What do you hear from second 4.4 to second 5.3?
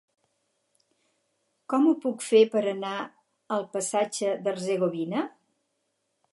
d'Hercegovina?